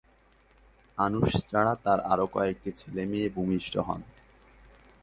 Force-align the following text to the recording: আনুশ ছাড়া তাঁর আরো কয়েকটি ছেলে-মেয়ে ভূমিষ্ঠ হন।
আনুশ 0.97 1.31
ছাড়া 1.45 1.73
তাঁর 1.83 1.99
আরো 2.03 2.25
কয়েকটি 2.27 2.69
ছেলে-মেয়ে 2.71 3.27
ভূমিষ্ঠ 3.29 3.73
হন। 3.79 4.01